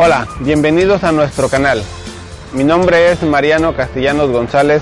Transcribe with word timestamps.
Hola, 0.00 0.28
bienvenidos 0.38 1.02
a 1.02 1.10
nuestro 1.10 1.48
canal. 1.48 1.82
Mi 2.52 2.62
nombre 2.62 3.10
es 3.10 3.20
Mariano 3.24 3.74
Castellanos 3.74 4.30
González, 4.30 4.80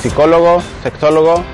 psicólogo, 0.00 0.62
sexólogo, 0.82 1.44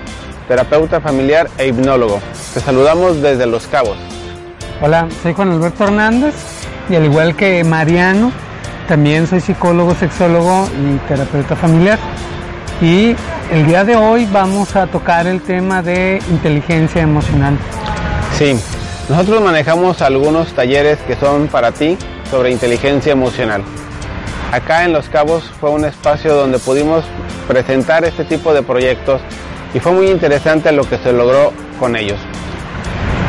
terapeuta 0.47 1.01
familiar 1.01 1.51
e 1.59 1.67
hipnólogo. 1.67 2.21
Te 2.55 2.61
saludamos 2.61 3.21
desde 3.21 3.47
Los 3.47 3.67
Cabos. 3.67 3.97
Hola, 4.81 5.09
soy 5.25 5.33
Juan 5.33 5.51
Alberto 5.51 5.83
Hernández 5.83 6.37
y 6.89 6.95
al 6.95 7.07
igual 7.07 7.35
que 7.35 7.65
Mariano, 7.65 8.31
también 8.87 9.27
soy 9.27 9.41
psicólogo, 9.41 9.97
sexólogo 9.97 10.69
y 10.81 10.97
terapeuta 11.09 11.57
familiar. 11.57 11.99
Y 12.81 13.17
el 13.51 13.67
día 13.67 13.83
de 13.83 13.97
hoy 13.97 14.25
vamos 14.27 14.77
a 14.77 14.87
tocar 14.87 15.27
el 15.27 15.41
tema 15.41 15.83
de 15.83 16.23
inteligencia 16.31 17.03
emocional. 17.03 17.59
Sí, 18.39 18.57
nosotros 19.09 19.43
manejamos 19.43 20.01
algunos 20.01 20.53
talleres 20.53 21.01
que 21.09 21.17
son 21.17 21.49
para 21.49 21.73
ti 21.73 21.99
sobre 22.35 22.51
inteligencia 22.51 23.13
emocional. 23.13 23.63
Acá 24.51 24.85
en 24.85 24.93
Los 24.93 25.09
Cabos 25.09 25.45
fue 25.61 25.71
un 25.71 25.85
espacio 25.85 26.35
donde 26.35 26.59
pudimos 26.59 27.05
presentar 27.47 28.05
este 28.05 28.25
tipo 28.25 28.53
de 28.53 28.65
proyectos 28.65 29.21
y 29.73 29.79
fue 29.79 29.93
muy 29.93 30.09
interesante 30.09 30.73
lo 30.73 30.83
que 30.83 30.99
se 30.99 31.13
logró 31.13 31.53
con 31.79 31.95
ellos. 31.95 32.19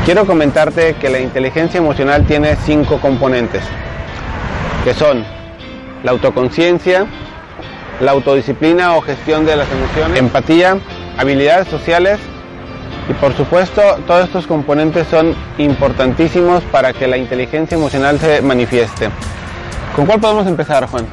Quiero 0.05 0.25
comentarte 0.25 0.95
que 0.95 1.11
la 1.11 1.19
inteligencia 1.19 1.77
emocional 1.77 2.25
tiene 2.25 2.55
cinco 2.65 2.99
componentes, 2.99 3.61
que 4.83 4.95
son 4.95 5.23
la 6.03 6.09
autoconciencia, 6.09 7.05
la 7.99 8.09
autodisciplina 8.09 8.95
o 8.95 9.01
gestión 9.01 9.45
de 9.45 9.55
las 9.55 9.67
emociones, 9.71 10.17
empatía, 10.17 10.79
habilidades 11.15 11.67
sociales 11.67 12.19
y 13.09 13.13
por 13.13 13.33
supuesto 13.35 13.81
todos 14.07 14.25
estos 14.25 14.47
componentes 14.47 15.07
son 15.07 15.35
importantísimos 15.57 16.63
para 16.65 16.93
que 16.93 17.07
la 17.07 17.17
inteligencia 17.17 17.75
emocional 17.75 18.19
se 18.19 18.41
manifieste. 18.41 19.09
¿Con 19.95 20.05
cuál 20.05 20.19
podemos 20.19 20.47
empezar, 20.47 20.87
Juan? 20.87 21.05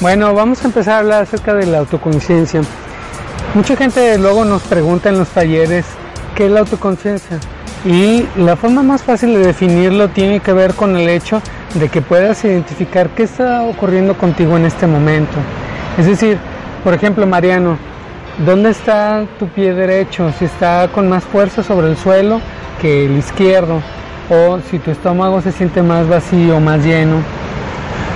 Bueno, 0.00 0.34
vamos 0.34 0.62
a 0.64 0.68
empezar 0.68 0.94
a 0.94 0.98
hablar 0.98 1.22
acerca 1.22 1.54
de 1.54 1.66
la 1.66 1.78
autoconciencia. 1.78 2.62
Mucha 3.54 3.76
gente 3.76 4.16
luego 4.18 4.44
nos 4.44 4.62
pregunta 4.62 5.10
en 5.10 5.18
los 5.18 5.28
talleres 5.28 5.84
qué 6.34 6.46
es 6.46 6.50
la 6.50 6.60
autoconciencia. 6.60 7.38
Y 7.84 8.26
la 8.36 8.56
forma 8.56 8.82
más 8.82 9.02
fácil 9.02 9.34
de 9.34 9.40
definirlo 9.40 10.08
tiene 10.08 10.40
que 10.40 10.52
ver 10.52 10.74
con 10.74 10.96
el 10.96 11.08
hecho 11.08 11.42
de 11.74 11.88
que 11.88 12.00
puedas 12.00 12.44
identificar 12.44 13.10
qué 13.10 13.24
está 13.24 13.62
ocurriendo 13.62 14.16
contigo 14.16 14.56
en 14.56 14.66
este 14.66 14.86
momento. 14.86 15.36
Es 15.98 16.06
decir, 16.06 16.38
por 16.84 16.94
ejemplo, 16.94 17.26
Mariano, 17.26 17.76
¿dónde 18.38 18.70
está 18.70 19.24
tu 19.38 19.46
pie 19.48 19.74
derecho? 19.74 20.32
Si 20.38 20.44
está 20.44 20.88
con 20.92 21.08
más 21.08 21.24
fuerza 21.24 21.62
sobre 21.62 21.88
el 21.88 21.96
suelo 21.96 22.40
que 22.80 23.06
el 23.06 23.16
izquierdo, 23.18 23.80
o 24.30 24.58
si 24.70 24.78
tu 24.78 24.90
estómago 24.90 25.40
se 25.40 25.52
siente 25.52 25.82
más 25.82 26.08
vacío, 26.08 26.60
más 26.60 26.84
lleno. 26.84 27.16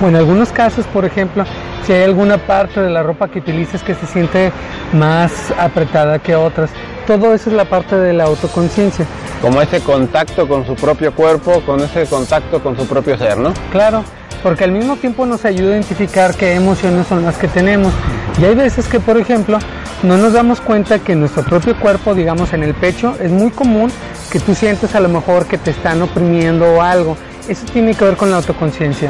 O 0.01 0.07
en 0.07 0.15
algunos 0.15 0.51
casos, 0.51 0.85
por 0.87 1.05
ejemplo, 1.05 1.43
si 1.85 1.93
hay 1.93 2.03
alguna 2.03 2.37
parte 2.37 2.81
de 2.81 2.89
la 2.89 3.01
ropa 3.01 3.29
que 3.29 3.39
utilices 3.39 3.81
que 3.81 3.95
se 3.95 4.05
siente 4.05 4.51
más 4.93 5.31
apretada 5.57 6.19
que 6.19 6.35
otras. 6.35 6.69
Todo 7.07 7.33
eso 7.33 7.49
es 7.49 7.55
la 7.55 7.65
parte 7.65 7.95
de 7.95 8.13
la 8.13 8.25
autoconciencia. 8.25 9.05
Como 9.41 9.61
ese 9.61 9.79
contacto 9.79 10.47
con 10.47 10.65
su 10.65 10.75
propio 10.75 11.13
cuerpo, 11.13 11.61
con 11.65 11.79
ese 11.79 12.05
contacto 12.05 12.61
con 12.61 12.75
su 12.75 12.85
propio 12.85 13.17
ser, 13.17 13.37
¿no? 13.37 13.53
Claro, 13.71 14.03
porque 14.43 14.65
al 14.65 14.71
mismo 14.71 14.97
tiempo 14.97 15.25
nos 15.25 15.45
ayuda 15.45 15.69
a 15.69 15.73
identificar 15.73 16.35
qué 16.35 16.53
emociones 16.53 17.07
son 17.07 17.23
las 17.23 17.37
que 17.37 17.47
tenemos. 17.47 17.93
Y 18.39 18.45
hay 18.45 18.55
veces 18.55 18.87
que, 18.87 18.99
por 18.99 19.17
ejemplo, 19.17 19.57
no 20.03 20.17
nos 20.17 20.33
damos 20.33 20.61
cuenta 20.61 20.99
que 20.99 21.15
nuestro 21.15 21.43
propio 21.43 21.79
cuerpo, 21.79 22.13
digamos 22.13 22.53
en 22.53 22.63
el 22.63 22.73
pecho, 22.73 23.15
es 23.21 23.31
muy 23.31 23.51
común 23.51 23.89
que 24.31 24.39
tú 24.39 24.53
sientes 24.53 24.93
a 24.93 24.99
lo 24.99 25.09
mejor 25.09 25.45
que 25.45 25.57
te 25.57 25.71
están 25.71 26.01
oprimiendo 26.01 26.65
o 26.65 26.81
algo. 26.81 27.17
Eso 27.47 27.65
tiene 27.71 27.93
que 27.93 28.03
ver 28.03 28.17
con 28.17 28.29
la 28.29 28.37
autoconciencia. 28.37 29.09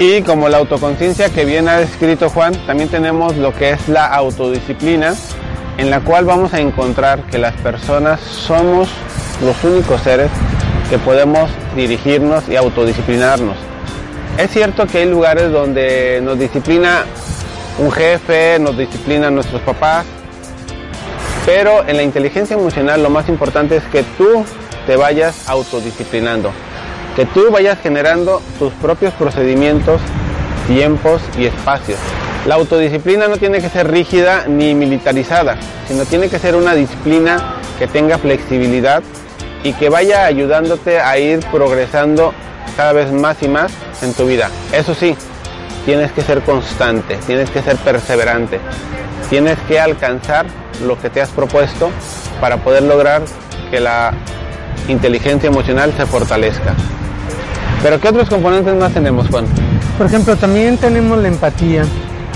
Y 0.00 0.22
como 0.22 0.48
la 0.48 0.58
autoconciencia 0.58 1.28
que 1.30 1.44
bien 1.44 1.68
ha 1.68 1.78
descrito 1.78 2.30
Juan, 2.30 2.54
también 2.66 2.88
tenemos 2.88 3.36
lo 3.36 3.52
que 3.54 3.70
es 3.70 3.88
la 3.88 4.06
autodisciplina, 4.06 5.14
en 5.76 5.90
la 5.90 6.00
cual 6.00 6.24
vamos 6.24 6.54
a 6.54 6.60
encontrar 6.60 7.22
que 7.24 7.38
las 7.38 7.54
personas 7.54 8.20
somos 8.20 8.88
los 9.42 9.62
únicos 9.64 10.00
seres 10.02 10.30
que 10.90 10.98
podemos 10.98 11.50
dirigirnos 11.76 12.48
y 12.48 12.56
autodisciplinarnos. 12.56 13.56
Es 14.38 14.50
cierto 14.50 14.86
que 14.86 14.98
hay 14.98 15.10
lugares 15.10 15.50
donde 15.50 16.20
nos 16.22 16.38
disciplina 16.38 17.04
un 17.78 17.90
jefe, 17.90 18.58
nos 18.60 18.76
disciplina 18.78 19.30
nuestros 19.30 19.60
papás, 19.62 20.06
pero 21.44 21.86
en 21.88 21.96
la 21.96 22.02
inteligencia 22.02 22.54
emocional 22.54 23.02
lo 23.02 23.10
más 23.10 23.28
importante 23.28 23.76
es 23.76 23.84
que 23.84 24.02
tú 24.16 24.44
te 24.86 24.96
vayas 24.96 25.48
autodisciplinando, 25.48 26.52
que 27.18 27.26
tú 27.26 27.50
vayas 27.50 27.80
generando 27.80 28.40
tus 28.60 28.72
propios 28.74 29.12
procedimientos, 29.14 30.00
tiempos 30.68 31.20
y 31.36 31.46
espacios. 31.46 31.98
La 32.46 32.54
autodisciplina 32.54 33.26
no 33.26 33.38
tiene 33.38 33.60
que 33.60 33.68
ser 33.68 33.90
rígida 33.90 34.44
ni 34.46 34.72
militarizada, 34.72 35.58
sino 35.88 36.04
tiene 36.04 36.28
que 36.28 36.38
ser 36.38 36.54
una 36.54 36.76
disciplina 36.76 37.56
que 37.76 37.88
tenga 37.88 38.18
flexibilidad 38.18 39.02
y 39.64 39.72
que 39.72 39.88
vaya 39.88 40.26
ayudándote 40.26 41.00
a 41.00 41.18
ir 41.18 41.40
progresando 41.50 42.32
cada 42.76 42.92
vez 42.92 43.10
más 43.10 43.42
y 43.42 43.48
más 43.48 43.72
en 44.00 44.14
tu 44.14 44.24
vida. 44.24 44.48
Eso 44.70 44.94
sí, 44.94 45.16
tienes 45.86 46.12
que 46.12 46.22
ser 46.22 46.42
constante, 46.42 47.18
tienes 47.26 47.50
que 47.50 47.62
ser 47.62 47.74
perseverante, 47.78 48.60
tienes 49.28 49.58
que 49.66 49.80
alcanzar 49.80 50.46
lo 50.86 50.96
que 50.96 51.10
te 51.10 51.20
has 51.20 51.30
propuesto 51.30 51.90
para 52.40 52.58
poder 52.58 52.84
lograr 52.84 53.22
que 53.72 53.80
la 53.80 54.12
inteligencia 54.86 55.48
emocional 55.48 55.92
se 55.96 56.06
fortalezca. 56.06 56.76
Pero 57.82 58.00
¿qué 58.00 58.08
otros 58.08 58.28
componentes 58.28 58.74
más 58.74 58.92
tenemos, 58.92 59.28
Juan? 59.28 59.46
Por 59.96 60.06
ejemplo, 60.06 60.36
también 60.36 60.76
tenemos 60.78 61.18
la 61.18 61.28
empatía. 61.28 61.84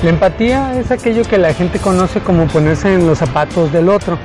La 0.03 0.11
empatía 0.11 0.79
es 0.79 0.91
aquello 0.91 1.23
que 1.25 1.39
la 1.39 1.53
gente 1.53 1.79
conoce 1.79 2.21
como 2.21 2.47
ponerse 2.47 2.95
en 2.95 3.07
los 3.07 3.19
zapatos 3.19 3.73
del 3.73 3.89
otro. 3.89 4.19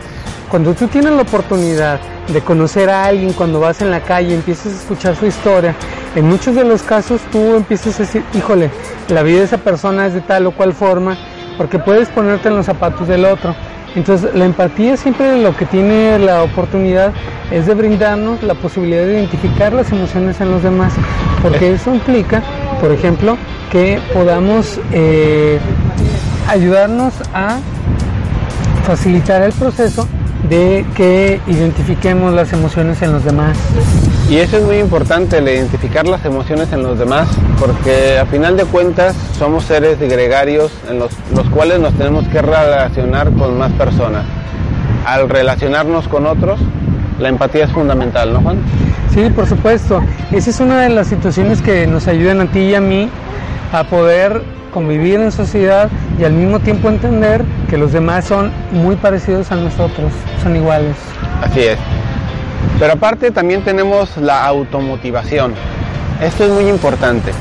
Cuando 0.50 0.74
tú 0.74 0.88
tienes 0.88 1.12
la 1.12 1.24
oportunidad 1.24 2.00
de 2.28 2.42
conocer 2.42 2.90
a 2.90 3.06
alguien 3.06 3.34
cuando 3.34 3.60
vas 3.60 3.82
en 3.82 3.92
la 3.92 4.00
calle, 4.02 4.34
empiezas 4.34 4.74
a 4.74 4.76
escuchar 4.78 5.16
su 5.16 5.26
historia, 5.26 5.76
en 6.16 6.26
muchos 6.26 6.56
de 6.56 6.64
los 6.64 6.84
casos 6.84 7.22
tú 7.32 7.56
empiezas 7.56 7.96
a 8.00 8.04
decir, 8.04 8.24
híjole, 8.34 8.72
la 9.10 9.24
vida 9.24 9.40
de 9.40 9.46
esa 9.46 9.58
persona 9.58 10.08
es 10.08 10.14
de 10.14 10.22
tal 10.22 10.48
o 10.48 10.52
cual 10.52 10.74
forma, 10.74 11.18
porque 11.58 11.80
puedes 11.80 12.10
ponerte 12.10 12.48
en 12.48 12.56
los 12.56 12.66
zapatos 12.66 13.08
del 13.08 13.26
otro. 13.26 13.56
Entonces 13.96 14.34
la 14.36 14.46
empatía 14.46 14.98
siempre 14.98 15.42
lo 15.42 15.56
que 15.56 15.66
tiene 15.66 16.20
la 16.20 16.44
oportunidad 16.44 17.14
es 17.52 17.66
de 17.66 17.74
brindarnos 17.74 18.44
la 18.44 18.54
posibilidad 18.54 19.06
de 19.06 19.14
identificar 19.14 19.74
las 19.74 19.92
emociones 19.92 20.40
en 20.42 20.52
los 20.52 20.62
demás, 20.64 20.94
porque 21.42 21.74
eso 21.74 21.94
implica, 21.94 22.44
por 22.80 22.92
ejemplo, 22.92 23.38
que 23.72 24.00
podamos 24.14 24.80
eh, 24.92 25.60
ayudarnos 26.48 27.14
a 27.34 27.60
facilitar 28.86 29.42
el 29.42 29.52
proceso 29.54 30.08
de 30.50 30.86
que 30.96 31.40
identifiquemos 31.48 32.34
las 32.34 32.54
emociones 32.54 33.02
en 33.02 33.12
los 33.12 33.24
demás. 33.24 33.58
Y 34.30 34.38
eso 34.38 34.58
es 34.58 34.64
muy 34.64 34.78
importante, 34.78 35.38
el 35.38 35.48
identificar 35.48 36.08
las 36.08 36.26
emociones 36.26 36.72
en 36.74 36.84
los 36.84 37.00
demás, 37.00 37.28
porque 37.60 38.20
a 38.20 38.26
final 38.26 38.58
de 38.58 38.66
cuentas 38.66 39.16
somos 39.38 39.64
seres 39.64 40.00
gregarios 40.00 40.72
en 40.90 41.00
los, 41.00 41.12
los 41.34 41.50
cuales 41.50 41.80
nos 41.80 41.94
tenemos 41.94 42.28
que 42.28 42.42
relacionar 42.42 43.32
con 43.32 43.58
más 43.58 43.72
personas. 43.74 44.26
Al 45.06 45.30
relacionarnos 45.30 46.08
con 46.08 46.26
otros, 46.26 46.60
la 47.20 47.30
empatía 47.30 47.66
es 47.66 47.72
fundamental, 47.72 48.34
¿no, 48.34 48.42
Juan? 48.42 48.58
Sí, 49.14 49.30
por 49.30 49.48
supuesto. 49.48 50.02
Esa 50.32 50.50
es 50.50 50.60
una 50.60 50.82
de 50.82 50.90
las 50.90 51.08
situaciones 51.08 51.62
que 51.62 51.88
nos 51.88 52.08
ayudan 52.08 52.42
a 52.42 52.46
ti 52.46 52.60
y 52.60 52.76
a 52.76 52.82
mí 52.82 53.10
a 53.72 53.84
poder 53.86 54.42
convivir 54.74 55.20
en 55.20 55.32
sociedad 55.32 55.90
y 56.20 56.24
al 56.24 56.34
mismo 56.34 56.60
tiempo 56.60 56.90
entender 56.90 57.44
que 57.70 57.78
los 57.78 57.92
demás 57.94 58.26
son 58.26 58.52
muy 58.72 58.96
parecidos 58.96 59.52
a 59.52 59.56
nosotros, 59.56 60.12
son 60.44 60.56
iguales. 60.56 60.96
Así 61.42 61.62
es. 61.62 61.78
Pero 62.80 62.94
aparte 62.94 63.32
también 63.32 63.64
tenemos 63.64 64.16
la 64.18 64.46
automotivación. 64.46 65.54
Esto 66.22 66.46
es 66.46 66.52
muy 66.52 66.68
importante. 66.70 67.32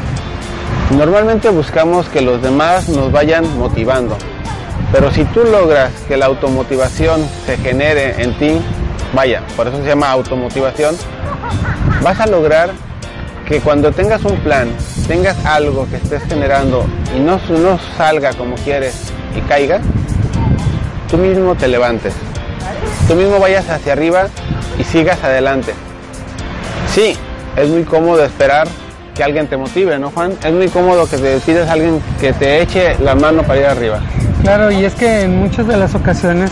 Normalmente 0.96 1.50
buscamos 1.50 2.08
que 2.08 2.20
los 2.20 2.40
demás 2.42 2.88
nos 2.88 3.10
vayan 3.10 3.44
motivando, 3.58 4.16
pero 4.92 5.10
si 5.10 5.24
tú 5.24 5.42
logras 5.44 5.90
que 6.06 6.16
la 6.16 6.26
automotivación 6.26 7.20
se 7.44 7.56
genere 7.56 8.22
en 8.22 8.32
ti, 8.34 8.60
vaya, 9.14 9.42
por 9.56 9.66
eso 9.66 9.78
se 9.78 9.88
llama 9.88 10.10
automotivación, 10.10 10.94
vas 12.02 12.20
a 12.20 12.26
lograr 12.26 12.70
que 13.46 13.60
cuando 13.60 13.92
tengas 13.92 14.24
un 14.24 14.36
plan, 14.40 14.68
tengas 15.06 15.36
algo 15.46 15.86
que 15.88 15.96
estés 15.96 16.22
generando 16.24 16.84
y 17.16 17.20
no, 17.20 17.40
no 17.58 17.78
salga 17.96 18.32
como 18.32 18.56
quieres 18.56 19.12
y 19.36 19.40
caiga, 19.42 19.80
tú 21.08 21.16
mismo 21.16 21.54
te 21.54 21.68
levantes, 21.68 22.12
tú 23.06 23.14
mismo 23.14 23.38
vayas 23.38 23.68
hacia 23.70 23.92
arriba 23.92 24.26
y 24.78 24.84
sigas 24.84 25.22
adelante. 25.22 25.72
Sí, 26.92 27.16
es 27.56 27.68
muy 27.68 27.84
cómodo 27.84 28.24
esperar 28.24 28.66
que 29.14 29.22
alguien 29.22 29.46
te 29.46 29.56
motive, 29.56 29.98
¿no, 29.98 30.10
Juan? 30.10 30.32
Es 30.44 30.52
muy 30.52 30.68
cómodo 30.68 31.08
que 31.08 31.16
te 31.16 31.38
pides 31.38 31.68
a 31.68 31.72
alguien 31.72 32.00
que 32.20 32.32
te 32.32 32.62
eche 32.62 32.98
la 32.98 33.14
mano 33.14 33.42
para 33.44 33.60
ir 33.60 33.66
arriba. 33.66 34.00
Claro, 34.42 34.70
y 34.70 34.84
es 34.84 34.94
que 34.94 35.22
en 35.22 35.38
muchas 35.38 35.66
de 35.66 35.76
las 35.76 35.94
ocasiones 35.94 36.50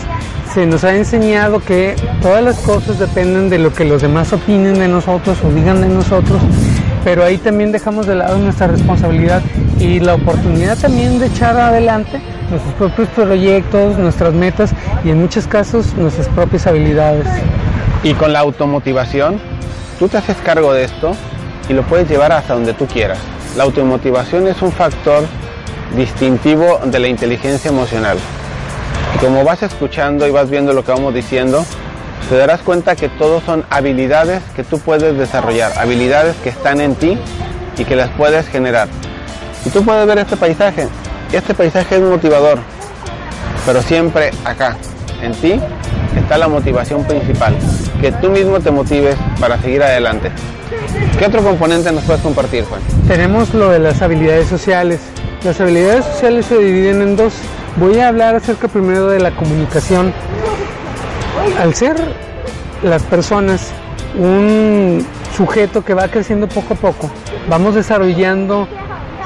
se 0.53 0.65
nos 0.65 0.83
ha 0.83 0.95
enseñado 0.95 1.59
que 1.59 1.95
todas 2.21 2.41
las 2.43 2.57
cosas 2.59 2.97
dependen 2.97 3.49
de 3.49 3.57
lo 3.57 3.73
que 3.73 3.83
los 3.83 4.01
demás 4.01 4.31
opinen 4.31 4.79
de 4.79 4.87
nosotros 4.87 5.37
o 5.43 5.49
digan 5.49 5.81
de 5.81 5.89
nosotros, 5.89 6.41
pero 7.05 7.23
ahí 7.23 7.37
también 7.37 7.71
dejamos 7.71 8.07
de 8.07 8.15
lado 8.15 8.39
nuestra 8.39 8.65
responsabilidad 8.65 9.43
y 9.79 9.99
la 9.99 10.15
oportunidad 10.15 10.75
también 10.75 11.19
de 11.19 11.27
echar 11.27 11.55
adelante 11.55 12.19
nuestros 12.49 12.73
propios 12.73 13.07
proyectos, 13.09 13.97
nuestras 13.99 14.33
metas 14.33 14.71
y 15.03 15.11
en 15.11 15.21
muchos 15.21 15.45
casos 15.45 15.93
nuestras 15.93 16.27
propias 16.29 16.65
habilidades. 16.65 17.27
Y 18.03 18.15
con 18.15 18.33
la 18.33 18.39
automotivación, 18.39 19.39
tú 19.99 20.07
te 20.07 20.17
haces 20.17 20.35
cargo 20.43 20.73
de 20.73 20.85
esto 20.85 21.15
y 21.69 21.73
lo 21.73 21.83
puedes 21.83 22.09
llevar 22.09 22.31
hasta 22.31 22.55
donde 22.55 22.73
tú 22.73 22.87
quieras. 22.87 23.19
La 23.55 23.65
automotivación 23.65 24.47
es 24.47 24.59
un 24.63 24.71
factor 24.71 25.25
distintivo 25.95 26.79
de 26.85 26.99
la 26.99 27.07
inteligencia 27.07 27.69
emocional. 27.69 28.17
Y 29.13 29.19
como 29.19 29.43
vas 29.43 29.61
escuchando 29.61 30.27
y 30.27 30.31
vas 30.31 30.49
viendo 30.49 30.73
lo 30.73 30.83
que 30.83 30.91
vamos 30.91 31.13
diciendo, 31.13 31.65
te 32.29 32.37
darás 32.37 32.61
cuenta 32.61 32.95
que 32.95 33.09
todos 33.09 33.43
son 33.43 33.63
habilidades 33.69 34.41
que 34.55 34.63
tú 34.63 34.79
puedes 34.79 35.17
desarrollar, 35.17 35.77
habilidades 35.77 36.35
que 36.37 36.49
están 36.49 36.81
en 36.81 36.95
ti 36.95 37.17
y 37.77 37.85
que 37.85 37.95
las 37.95 38.09
puedes 38.11 38.47
generar. 38.47 38.87
Y 39.65 39.69
tú 39.69 39.83
puedes 39.83 40.05
ver 40.07 40.19
este 40.19 40.37
paisaje. 40.37 40.87
Este 41.31 41.53
paisaje 41.53 41.95
es 41.95 42.01
motivador, 42.01 42.59
pero 43.65 43.81
siempre 43.81 44.31
acá, 44.43 44.77
en 45.21 45.33
ti, 45.33 45.59
está 46.15 46.37
la 46.37 46.47
motivación 46.47 47.03
principal, 47.03 47.55
que 47.99 48.11
tú 48.13 48.29
mismo 48.29 48.59
te 48.59 48.71
motives 48.71 49.15
para 49.39 49.59
seguir 49.59 49.83
adelante. 49.83 50.31
¿Qué 51.19 51.25
otro 51.25 51.43
componente 51.43 51.91
nos 51.91 52.03
puedes 52.03 52.21
compartir, 52.21 52.63
Juan? 52.65 52.81
Tenemos 53.07 53.53
lo 53.53 53.69
de 53.69 53.79
las 53.79 54.01
habilidades 54.01 54.47
sociales. 54.47 54.99
Las 55.43 55.59
habilidades 55.59 56.05
sociales 56.05 56.45
se 56.45 56.57
dividen 56.57 57.01
en 57.01 57.15
dos. 57.15 57.33
Voy 57.77 57.99
a 57.99 58.07
hablar 58.07 58.35
acerca 58.35 58.67
primero 58.67 59.07
de 59.07 59.19
la 59.19 59.35
comunicación. 59.35 60.13
Al 61.59 61.73
ser 61.73 61.95
las 62.83 63.03
personas 63.03 63.71
un 64.17 65.05
sujeto 65.35 65.83
que 65.83 65.93
va 65.93 66.07
creciendo 66.07 66.47
poco 66.47 66.73
a 66.73 66.77
poco, 66.77 67.09
vamos 67.49 67.75
desarrollando 67.75 68.67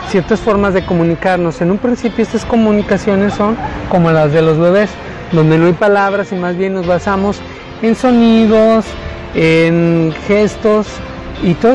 ciertas 0.10 0.40
formas 0.40 0.74
de 0.74 0.86
comunicarnos. 0.86 1.62
En 1.62 1.72
un 1.72 1.78
principio 1.78 2.24
estas 2.24 2.46
comunicaciones 2.46 3.34
son 3.34 3.58
como 3.90 4.12
las 4.12 4.32
de 4.32 4.42
los 4.42 4.58
bebés, 4.58 4.90
donde 5.32 5.58
no 5.58 5.68
hay 5.68 5.74
palabras 5.74 6.32
y 6.32 6.36
más 6.36 6.56
bien 6.56 6.74
nos 6.74 6.88
basamos 6.88 7.40
en 7.82 7.96
sonidos, 7.96 8.86
en 9.34 10.14
gestos 10.28 10.88
y 11.42 11.54
todo 11.54 11.74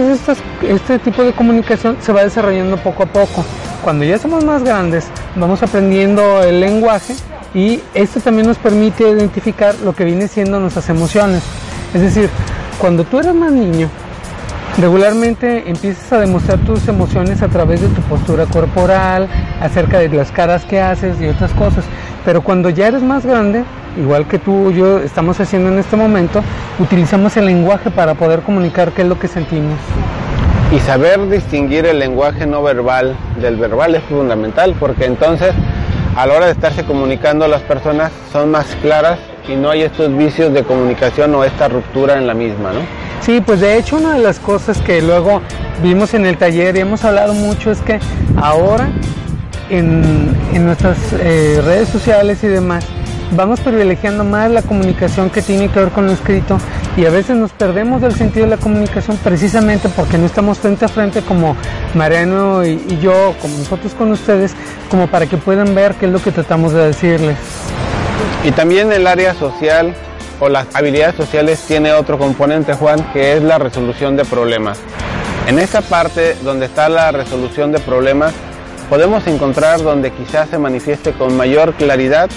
este 0.63 0.99
tipo 0.99 1.23
de 1.23 1.33
comunicación 1.33 1.97
se 2.01 2.13
va 2.13 2.23
desarrollando 2.23 2.77
poco 2.77 3.05
a 3.05 3.07
poco. 3.07 3.45
Cuando 3.83 4.05
ya 4.05 4.19
somos 4.19 4.45
más 4.45 4.63
grandes 4.63 5.07
vamos 5.37 5.63
aprendiendo 5.63 6.43
el 6.43 6.61
lenguaje 6.61 7.15
y 7.55 7.81
esto 7.95 8.21
también 8.21 8.49
nos 8.49 8.59
permite 8.59 9.09
identificar 9.09 9.77
lo 9.85 9.95
que 9.95 10.05
viene 10.05 10.27
siendo 10.27 10.59
nuestras 10.59 10.89
emociones. 10.89 11.43
Es 11.95 12.01
decir, 12.03 12.29
cuando 12.79 13.05
tú 13.05 13.21
eres 13.21 13.35
más 13.35 13.53
niño, 13.53 13.89
regularmente 14.79 15.71
empiezas 15.71 16.13
a 16.13 16.19
demostrar 16.19 16.59
tus 16.59 16.87
emociones 16.89 17.43
a 17.43 17.49
través 17.49 17.81
de 17.81 17.89
tu 17.89 18.03
postura 18.03 18.47
corporal, 18.47 19.29
acerca 19.61 20.01
de 20.01 20.09
las 20.09 20.33
caras 20.33 20.65
que 20.65 20.81
haces 20.81 21.21
y 21.21 21.27
otras 21.29 21.53
cosas. 21.53 21.85
Pero 22.25 22.43
cuando 22.43 22.71
ya 22.71 22.89
eres 22.89 23.03
más 23.03 23.25
grande, 23.25 23.65
igual 23.97 24.27
que 24.27 24.41
tú 24.41 24.73
y 24.73 24.75
yo 24.75 24.99
estamos 24.99 25.39
haciendo 25.39 25.71
en 25.71 25.79
este 25.79 25.97
momento, 25.97 26.43
utilizamos 26.81 27.37
el 27.37 27.47
lenguaje 27.47 27.91
para 27.91 28.15
poder 28.15 28.41
comunicar 28.41 28.91
qué 28.91 29.03
es 29.03 29.09
lo 29.09 29.19
que 29.19 29.29
sentimos. 29.29 29.79
Y 30.73 30.81
saber 30.81 31.29
distinguir 31.29 31.87
el 31.87 32.01
lenguaje 32.01 32.47
no 32.47 32.61
verbal 32.61 33.15
del 33.41 33.57
verbal 33.57 33.95
es 33.95 34.03
fundamental, 34.05 34.75
porque 34.81 35.05
entonces 35.05 35.55
a 36.17 36.27
la 36.27 36.35
hora 36.35 36.47
de 36.47 36.53
estarse 36.53 36.85
comunicando 36.85 37.49
las 37.49 37.63
personas 37.63 38.13
son 38.33 38.51
más 38.51 38.67
claras 38.83 39.19
y 39.49 39.57
no 39.57 39.71
hay 39.71 39.83
estos 39.83 40.17
vicios 40.17 40.53
de 40.53 40.63
comunicación 40.63 41.35
o 41.35 41.45
esta 41.45 41.69
ruptura 41.69 42.17
en 42.17 42.27
la 42.27 42.35
misma, 42.35 42.73
¿no? 42.73 42.81
Sí, 43.21 43.41
pues 43.41 43.61
de 43.61 43.79
hecho 43.79 43.97
una 43.97 44.15
de 44.15 44.21
las 44.21 44.39
cosas 44.39 44.79
que 44.79 45.03
luego 45.03 45.41
vimos 45.83 46.15
en 46.15 46.27
el 46.27 46.37
taller 46.37 46.77
y 46.77 46.81
hemos 46.81 47.05
hablado 47.05 47.35
mucho 47.35 47.71
es 47.71 47.81
que 47.81 47.99
ahora 48.41 48.89
en, 49.71 50.65
nuestras 50.65 50.99
eh, 51.15 51.61
redes 51.65 51.89
sociales 51.89 52.45
y 52.45 52.49
demás 52.49 52.85
vamos 53.33 53.61
privilegiando 53.61 54.25
más 54.25 54.51
la 54.51 54.63
comunicación 54.63 55.31
que 55.31 55.43
tiene 55.43 55.69
que 55.69 55.81
ver 55.81 55.89
con 55.91 56.07
lo 56.07 56.13
escrito 56.13 56.59
y 56.97 57.07
a 57.07 57.11
veces 57.11 57.37
nos 57.37 57.53
perdemos 57.53 58.01
del 58.01 58.15
sentido 58.15 58.47
de 58.47 58.51
la 58.51 58.57
comunicación 58.57 59.17
precisamente 59.17 59.89
porque 59.89 60.17
no 60.17 60.27
estamos 60.27 60.59
frente 60.59 60.85
a 60.85 60.89
frente 60.89 61.23
como 61.23 61.57
Mariano 61.95 62.65
y, 62.65 62.83
y 62.89 62.99
yo, 63.01 63.35
como 63.41 63.59
nosotros 63.59 63.95
con 63.95 64.13
ustedes, 64.13 64.55
como 64.91 65.09
para 65.09 65.27
que 65.27 65.37
puedan 65.37 65.75
ver 65.75 65.95
qué 65.95 66.07
es 66.07 66.13
lo 66.13 66.23
que 66.23 66.31
tratamos 66.31 66.73
de 66.73 66.87
decirles. 66.87 67.37
Y 68.45 68.53
también 68.53 68.93
el 68.93 69.07
área 69.07 69.35
social 69.35 69.95
o 70.41 70.49
las 70.49 70.67
habilidades 70.75 71.17
sociales 71.17 71.65
tiene 71.67 71.93
otro 71.93 72.19
componente, 72.19 72.75
Juan, 72.75 73.01
que 73.13 73.37
es 73.37 73.43
la 73.43 73.59
resolución 73.59 74.17
de 74.17 74.25
problemas. 74.25 74.79
En 75.47 75.59
esta 75.59 75.81
parte 75.81 76.37
donde 76.43 76.67
está 76.67 76.89
la 76.89 77.13
resolución 77.13 77.73
de 77.73 77.79
problemas, 77.81 78.33
podemos 78.89 79.27
encontrar 79.27 79.83
donde 79.83 80.11
quizás 80.13 80.49
se 80.49 80.59
manifieste 80.59 81.13
con 81.13 81.37
mayor 81.37 81.75
claridad 81.75 82.31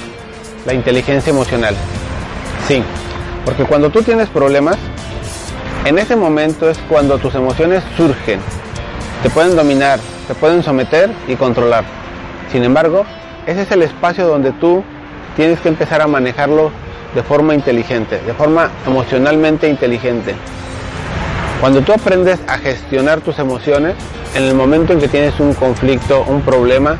la 0.66 0.74
inteligencia 0.74 1.30
emocional. 1.30 1.76
Sí, 2.68 2.84
porque 3.48 3.64
cuando 3.64 3.90
tú 3.90 4.02
tienes 4.02 4.28
problemas, 4.28 4.76
en 5.86 5.98
ese 5.98 6.18
momento 6.18 6.70
es 6.70 6.78
cuando 6.90 7.18
tus 7.18 7.34
emociones 7.34 7.82
surgen, 7.96 8.42
te 9.24 9.30
pueden 9.30 9.56
dominar, 9.56 10.02
te 10.28 10.36
pueden 10.36 10.62
someter 10.64 11.10
y 11.30 11.36
controlar. 11.38 11.86
Sin 12.52 12.66
embargo, 12.66 13.06
ese 13.46 13.62
es 13.62 13.72
el 13.72 13.84
espacio 13.84 14.28
donde 14.28 14.52
tú 14.52 14.84
tienes 15.38 15.62
que 15.62 15.70
empezar 15.70 16.02
a 16.02 16.08
manejarlo 16.08 16.72
de 17.16 17.24
forma 17.24 17.56
inteligente, 17.56 18.20
de 18.20 18.34
forma 18.34 18.70
emocionalmente 18.86 19.70
inteligente. 19.70 20.36
Cuando 21.62 21.80
tú 21.84 21.94
aprendes 21.94 22.40
a 22.50 22.58
gestionar 22.58 23.22
tus 23.22 23.40
emociones, 23.40 23.96
en 24.36 24.44
el 24.44 24.56
momento 24.56 24.92
en 24.92 25.00
que 25.00 25.08
tienes 25.08 25.40
un 25.40 25.54
conflicto, 25.54 26.26
un 26.28 26.42
problema, 26.42 26.98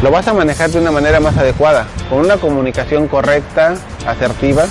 lo 0.00 0.12
vas 0.12 0.28
a 0.28 0.32
manejar 0.32 0.70
de 0.70 0.78
una 0.78 0.92
manera 0.92 1.18
más 1.18 1.36
adecuada, 1.36 1.88
con 2.08 2.20
una 2.20 2.36
comunicación 2.36 3.08
correcta, 3.08 3.74
asertiva, 4.06 4.66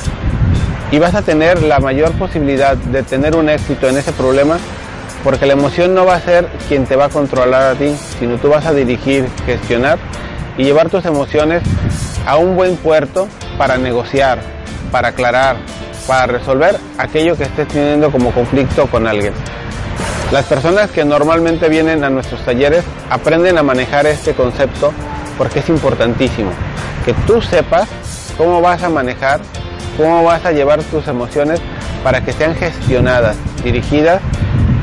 y 0.91 0.99
vas 0.99 1.15
a 1.15 1.21
tener 1.21 1.61
la 1.63 1.79
mayor 1.79 2.11
posibilidad 2.13 2.75
de 2.77 3.03
tener 3.03 3.35
un 3.35 3.49
éxito 3.49 3.87
en 3.87 3.97
ese 3.97 4.11
problema, 4.11 4.57
porque 5.23 5.45
la 5.45 5.53
emoción 5.53 5.95
no 5.95 6.05
va 6.05 6.15
a 6.15 6.21
ser 6.21 6.47
quien 6.67 6.85
te 6.85 6.95
va 6.95 7.05
a 7.05 7.09
controlar 7.09 7.63
a 7.63 7.75
ti, 7.75 7.95
sino 8.19 8.37
tú 8.37 8.49
vas 8.49 8.65
a 8.65 8.73
dirigir, 8.73 9.27
gestionar 9.45 9.97
y 10.57 10.63
llevar 10.63 10.89
tus 10.89 11.05
emociones 11.05 11.63
a 12.25 12.37
un 12.37 12.55
buen 12.55 12.75
puerto 12.77 13.27
para 13.57 13.77
negociar, 13.77 14.39
para 14.91 15.09
aclarar, 15.09 15.57
para 16.07 16.27
resolver 16.27 16.77
aquello 16.97 17.35
que 17.35 17.43
estés 17.43 17.67
teniendo 17.67 18.11
como 18.11 18.31
conflicto 18.31 18.87
con 18.87 19.07
alguien. 19.07 19.33
Las 20.31 20.45
personas 20.45 20.91
que 20.91 21.05
normalmente 21.05 21.69
vienen 21.69 22.03
a 22.03 22.09
nuestros 22.09 22.41
talleres 22.41 22.83
aprenden 23.09 23.57
a 23.57 23.63
manejar 23.63 24.05
este 24.07 24.33
concepto 24.33 24.91
porque 25.37 25.59
es 25.59 25.69
importantísimo. 25.69 26.51
Que 27.05 27.13
tú 27.27 27.41
sepas 27.41 27.87
cómo 28.37 28.59
vas 28.61 28.81
a 28.83 28.89
manejar, 28.89 29.39
cómo 29.97 30.23
vas 30.23 30.45
a 30.45 30.51
llevar 30.51 30.81
tus 30.83 31.07
emociones 31.07 31.61
para 32.03 32.23
que 32.23 32.33
sean 32.33 32.55
gestionadas, 32.55 33.37
dirigidas 33.63 34.21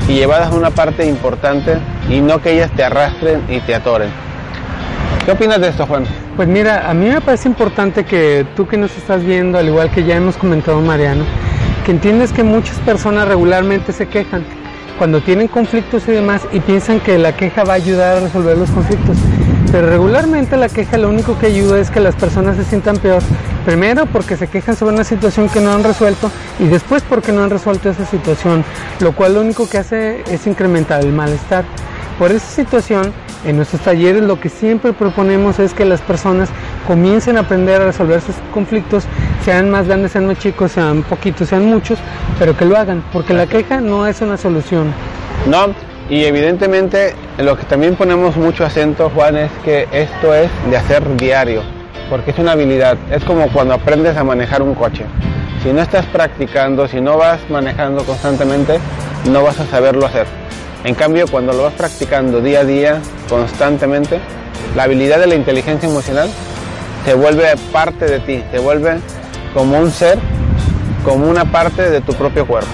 y 0.09 0.15
llevadas 0.15 0.53
a 0.53 0.55
una 0.55 0.71
parte 0.71 1.07
importante 1.07 1.77
y 2.09 2.21
no 2.21 2.41
que 2.41 2.53
ellas 2.53 2.71
te 2.75 2.83
arrastren 2.85 3.43
y 3.49 3.61
te 3.61 3.75
atoren. 3.75 4.11
¿Qué 5.25 5.33
opinas 5.33 5.61
de 5.61 5.69
esto, 5.69 5.87
Juan? 5.87 6.05
Pues 6.35 6.49
mira, 6.49 6.91
a 6.91 6.95
mí 6.95 7.09
me 7.09 7.21
parece 7.21 7.49
importante 7.49 8.05
que 8.05 8.45
tú 8.57 8.67
que 8.67 8.77
nos 8.77 8.97
estás 8.97 9.25
viendo, 9.25 9.59
al 9.59 9.69
igual 9.69 9.91
que 9.91 10.03
ya 10.03 10.17
hemos 10.17 10.37
comentado 10.37 10.81
Mariano, 10.81 11.25
que 11.85 11.93
entiendes 11.93 12.33
que 12.33 12.43
muchas 12.43 12.77
personas 12.81 13.29
regularmente 13.29 13.93
se 13.93 14.09
quejan 14.09 14.45
cuando 14.99 15.21
tienen 15.21 15.49
conflictos 15.49 16.09
y 16.09 16.13
demás 16.13 16.43
y 16.53 16.61
piensan 16.61 17.01
que 17.01 17.19
la 17.19 17.37
queja 17.37 17.65
va 17.65 17.75
a 17.75 17.77
ayudar 17.77 18.17
a 18.17 18.21
resolver 18.21 18.59
los 18.59 18.71
conflictos. 18.71 19.17
Pero 19.73 19.89
regularmente 19.89 20.59
la 20.59 20.69
queja 20.69 20.99
lo 20.99 21.09
único 21.09 21.39
que 21.39 21.47
ayuda 21.47 21.81
es 21.81 21.91
que 21.91 21.99
las 21.99 22.15
personas 22.15 22.57
se 22.57 22.65
sientan 22.65 22.99
peor. 22.99 23.23
Primero 23.65 24.05
porque 24.05 24.37
se 24.37 24.47
quejan 24.47 24.77
sobre 24.77 24.95
una 24.95 25.05
situación 25.05 25.49
que 25.49 25.61
no 25.61 25.73
han 25.73 25.83
resuelto 25.83 26.31
y 26.59 26.67
después 26.67 27.03
porque 27.09 27.33
no 27.33 27.43
han 27.43 27.49
resuelto 27.49 27.89
esa 27.89 28.05
situación, 28.05 28.65
lo 29.01 29.13
cual 29.13 29.33
lo 29.35 29.41
único 29.41 29.67
que 29.67 29.79
hace 29.79 30.25
es 30.31 30.47
incrementar 30.47 31.01
el 31.01 31.13
malestar. 31.13 31.65
Por 32.19 32.33
esa 32.33 32.47
situación, 32.47 33.15
en 33.47 33.57
nuestros 33.57 33.81
talleres 33.81 34.23
lo 34.23 34.39
que 34.39 34.51
siempre 34.51 34.93
proponemos 34.93 35.59
es 35.59 35.73
que 35.73 35.87
las 35.87 36.03
personas 36.03 36.51
comiencen 36.87 37.39
a 37.39 37.41
aprender 37.41 37.81
a 37.81 37.87
resolver 37.87 38.21
sus 38.21 38.35
conflictos, 38.53 39.05
sean 39.43 39.71
más 39.71 39.87
grandes, 39.87 40.13
sean 40.13 40.27
más 40.27 40.39
chicos, 40.39 40.73
sean 40.73 41.03
poquitos, 41.03 41.49
sean 41.49 41.65
muchos, 41.65 41.99
pero 42.39 42.55
que 42.55 42.67
lo 42.67 42.77
hagan, 42.77 43.03
porque 43.11 43.33
la 43.33 43.47
queja 43.47 43.81
no 43.81 44.07
es 44.07 44.21
una 44.21 44.37
solución. 44.37 44.93
No, 45.49 45.75
y 46.11 46.25
evidentemente 46.25 47.15
lo 47.39 47.57
que 47.57 47.65
también 47.65 47.97
ponemos 47.97 48.37
mucho 48.37 48.65
acento, 48.65 49.11
Juan, 49.11 49.37
es 49.37 49.51
que 49.65 49.89
esto 49.93 50.35
es 50.35 50.51
de 50.69 50.77
hacer 50.77 51.17
diario, 51.17 51.63
porque 52.11 52.31
es 52.31 52.39
una 52.39 52.53
habilidad, 52.53 52.97
es 53.11 53.25
como 53.25 53.49
cuando 53.49 53.75
aprendes 53.75 54.17
a 54.17 54.25
manejar 54.25 54.63
un 54.63 54.75
coche. 54.75 55.07
Si 55.63 55.73
no 55.73 55.81
estás 55.81 56.05
practicando, 56.07 56.89
si 56.89 57.01
no 57.01 57.17
vas 57.17 57.41
manejando 57.49 58.05
constantemente, 58.05 58.79
no 59.31 59.43
vas 59.43 59.59
a 59.61 59.67
saberlo 59.67 60.07
hacer. 60.07 60.27
En 60.85 60.95
cambio, 60.95 61.27
cuando 61.29 61.53
lo 61.53 61.63
vas 61.63 61.75
practicando 61.75 62.41
día 62.41 62.61
a 62.61 62.65
día, 62.65 63.01
constantemente, 63.29 64.19
la 64.77 64.83
habilidad 64.83 65.19
de 65.19 65.29
la 65.29 65.35
inteligencia 65.35 65.89
emocional 65.89 66.29
se 67.05 67.15
vuelve 67.15 67.45
parte 67.73 68.07
de 68.07 68.21
ti, 68.21 68.45
se 68.51 68.59
vuelve 68.59 68.99
como 69.55 69.79
un 69.79 69.91
ser, 69.91 70.19
como 71.05 71.29
una 71.29 71.45
parte 71.45 71.89
de 71.89 72.01
tu 72.01 72.13
propio 72.15 72.47
cuerpo. 72.47 72.71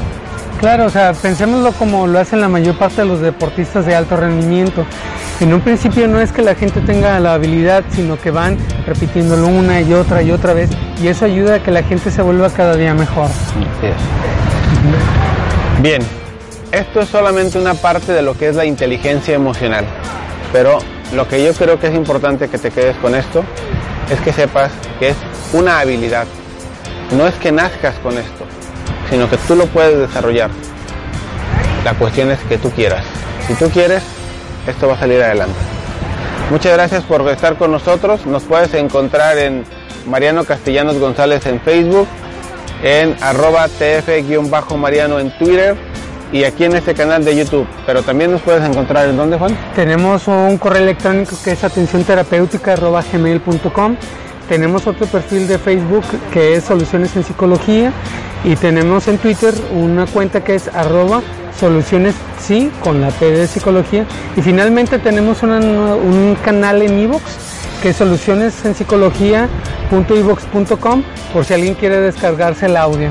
Claro, 0.60 0.86
o 0.86 0.90
sea, 0.90 1.12
pensémoslo 1.12 1.72
como 1.72 2.08
lo 2.08 2.18
hacen 2.18 2.40
la 2.40 2.48
mayor 2.48 2.76
parte 2.76 3.02
de 3.02 3.06
los 3.06 3.20
deportistas 3.20 3.86
de 3.86 3.94
alto 3.94 4.16
rendimiento. 4.16 4.84
En 5.40 5.54
un 5.54 5.60
principio 5.60 6.08
no 6.08 6.20
es 6.20 6.32
que 6.32 6.42
la 6.42 6.56
gente 6.56 6.80
tenga 6.80 7.20
la 7.20 7.34
habilidad, 7.34 7.84
sino 7.90 8.20
que 8.20 8.32
van 8.32 8.58
repitiéndolo 8.84 9.46
una 9.46 9.80
y 9.80 9.94
otra 9.94 10.20
y 10.20 10.32
otra 10.32 10.54
vez 10.54 10.68
y 11.00 11.06
eso 11.06 11.26
ayuda 11.26 11.56
a 11.56 11.62
que 11.62 11.70
la 11.70 11.84
gente 11.84 12.10
se 12.10 12.22
vuelva 12.22 12.50
cada 12.50 12.74
día 12.74 12.92
mejor. 12.92 13.28
Bien, 15.80 16.02
esto 16.72 17.00
es 17.00 17.08
solamente 17.08 17.56
una 17.56 17.74
parte 17.74 18.12
de 18.12 18.22
lo 18.22 18.36
que 18.36 18.48
es 18.48 18.56
la 18.56 18.64
inteligencia 18.64 19.36
emocional, 19.36 19.84
pero 20.52 20.80
lo 21.14 21.28
que 21.28 21.44
yo 21.44 21.52
creo 21.52 21.78
que 21.78 21.86
es 21.86 21.94
importante 21.94 22.48
que 22.48 22.58
te 22.58 22.72
quedes 22.72 22.96
con 22.96 23.14
esto 23.14 23.44
es 24.10 24.20
que 24.20 24.32
sepas 24.32 24.72
que 24.98 25.10
es 25.10 25.16
una 25.52 25.78
habilidad. 25.78 26.26
No 27.16 27.28
es 27.28 27.34
que 27.36 27.52
nazcas 27.52 27.94
con 28.02 28.18
esto, 28.18 28.44
sino 29.10 29.28
que 29.28 29.36
tú 29.36 29.54
lo 29.54 29.66
puedes 29.66 29.98
desarrollar. 29.98 30.50
La 31.84 31.92
cuestión 31.94 32.30
es 32.30 32.38
que 32.40 32.56
tú 32.58 32.70
quieras. 32.70 33.04
Si 33.46 33.54
tú 33.54 33.70
quieres, 33.70 34.02
esto 34.66 34.88
va 34.88 34.94
a 34.94 34.98
salir 34.98 35.22
adelante. 35.22 35.54
Muchas 36.50 36.72
gracias 36.72 37.04
por 37.04 37.20
estar 37.28 37.56
con 37.56 37.70
nosotros. 37.70 38.26
Nos 38.26 38.42
puedes 38.44 38.74
encontrar 38.74 39.38
en 39.38 39.64
Mariano 40.06 40.44
Castellanos 40.44 40.98
González 40.98 41.46
en 41.46 41.60
Facebook, 41.60 42.08
en 42.82 43.14
arroba 43.20 43.68
tf-mariano 43.68 45.20
en 45.20 45.30
Twitter 45.38 45.76
y 46.32 46.44
aquí 46.44 46.64
en 46.64 46.74
este 46.76 46.94
canal 46.94 47.22
de 47.24 47.36
YouTube. 47.36 47.66
Pero 47.86 48.02
también 48.02 48.32
nos 48.32 48.42
puedes 48.42 48.62
encontrar 48.64 49.08
en 49.08 49.16
dónde, 49.16 49.38
Juan? 49.38 49.56
Tenemos 49.74 50.28
un 50.28 50.58
correo 50.58 50.82
electrónico 50.82 51.34
que 51.42 51.52
es 51.52 51.64
atencionterapéutica.gmail.com 51.64 53.96
tenemos 54.48 54.86
otro 54.86 55.06
perfil 55.06 55.46
de 55.46 55.58
Facebook 55.58 56.04
que 56.32 56.54
es 56.54 56.64
Soluciones 56.64 57.14
en 57.16 57.22
Psicología 57.22 57.92
y 58.44 58.54
tenemos 58.56 59.08
en 59.08 59.16
Twitter 59.18 59.54
una 59.72 60.06
cuenta 60.06 60.44
que 60.44 60.54
es 60.54 60.68
arroba 60.68 61.22
soluciones 61.58 62.14
sí 62.40 62.70
con 62.82 63.00
la 63.00 63.08
P 63.10 63.30
de 63.30 63.46
psicología 63.46 64.04
y 64.36 64.42
finalmente 64.42 64.98
tenemos 64.98 65.42
un 65.42 66.36
canal 66.44 66.82
en 66.82 66.98
iVoox 67.00 67.22
que 67.82 67.88
es 67.90 67.96
soluciones 67.96 68.64
en 68.64 68.74
psicología.ivox.com 68.74 71.02
por 71.32 71.44
si 71.44 71.54
alguien 71.54 71.74
quiere 71.74 72.00
descargarse 72.00 72.66
el 72.66 72.76
audio. 72.76 73.10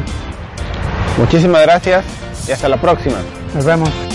Muchísimas 1.18 1.62
gracias 1.64 2.06
y 2.48 2.52
hasta 2.52 2.70
la 2.70 2.80
próxima. 2.80 3.18
Nos 3.54 3.66
vemos. 3.66 4.07